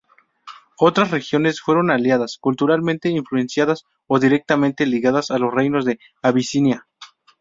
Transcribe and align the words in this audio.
Otras 0.79 1.11
regiones 1.11 1.61
fueron 1.61 1.91
aliadas, 1.91 2.39
culturalmente 2.41 3.09
influenciadas 3.11 3.83
o 4.07 4.17
directamente 4.17 4.87
ligadas 4.87 5.29
a 5.29 5.37
los 5.37 5.53
reinos 5.53 5.85
de 5.85 5.99
Abisinia. 6.23 6.87